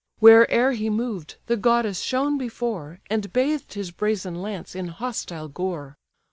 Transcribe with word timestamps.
Where'er 0.19 0.71
he 0.71 0.89
moved, 0.89 1.35
the 1.45 1.55
goddess 1.55 1.99
shone 2.01 2.35
before, 2.39 3.01
And 3.11 3.31
bathed 3.31 3.73
his 3.73 3.91
brazen 3.91 4.41
lance 4.41 4.73
in 4.73 4.87
hostile 4.87 5.47
gore. 5.47 5.95